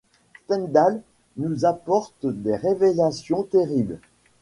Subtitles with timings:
[0.45, 1.03] Stendhal
[1.37, 3.99] nous apporte des révélations terribles.